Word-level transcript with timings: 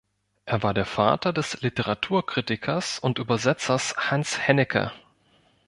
Er 0.45 0.63
war 0.63 0.73
der 0.73 0.85
Vater 0.87 1.31
des 1.31 1.61
Literaturkritikers 1.61 2.97
und 2.97 3.19
Übersetzers 3.19 3.93
Hans 3.97 4.39
Hennecke. 4.47 4.91